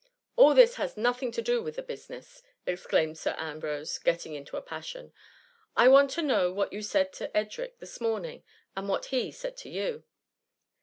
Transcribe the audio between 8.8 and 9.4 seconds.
what he